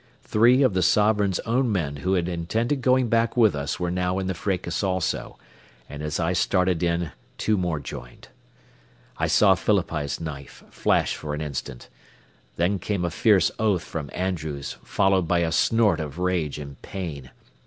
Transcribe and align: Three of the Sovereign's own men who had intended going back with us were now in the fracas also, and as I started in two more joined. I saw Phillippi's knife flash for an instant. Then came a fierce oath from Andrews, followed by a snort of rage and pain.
Three 0.23 0.63
of 0.63 0.73
the 0.73 0.81
Sovereign's 0.81 1.37
own 1.41 1.71
men 1.71 1.97
who 1.97 2.13
had 2.15 2.27
intended 2.27 2.81
going 2.81 3.07
back 3.07 3.37
with 3.37 3.55
us 3.55 3.79
were 3.79 3.91
now 3.91 4.17
in 4.17 4.25
the 4.25 4.33
fracas 4.33 4.83
also, 4.83 5.37
and 5.87 6.01
as 6.01 6.19
I 6.19 6.33
started 6.33 6.81
in 6.81 7.11
two 7.37 7.55
more 7.55 7.79
joined. 7.79 8.29
I 9.19 9.27
saw 9.27 9.53
Phillippi's 9.53 10.19
knife 10.19 10.63
flash 10.71 11.15
for 11.15 11.35
an 11.35 11.41
instant. 11.41 11.87
Then 12.55 12.79
came 12.79 13.05
a 13.05 13.11
fierce 13.11 13.51
oath 13.59 13.83
from 13.83 14.09
Andrews, 14.11 14.75
followed 14.83 15.27
by 15.27 15.41
a 15.41 15.51
snort 15.51 15.99
of 15.99 16.17
rage 16.17 16.57
and 16.57 16.81
pain. 16.81 17.29